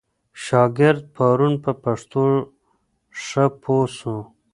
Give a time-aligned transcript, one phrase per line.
[0.43, 2.23] شاګرد پرون په پښتو
[3.23, 4.17] ښه پوه سو.